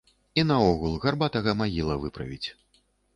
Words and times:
І 0.43 0.45
наогул, 0.51 0.95
гарбатага 1.03 1.53
магіла 1.59 1.99
выправіць. 2.07 2.47